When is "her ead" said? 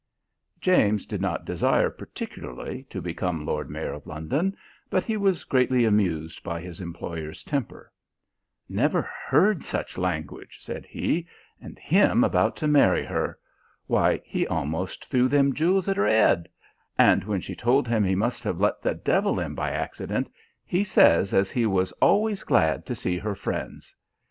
15.97-16.49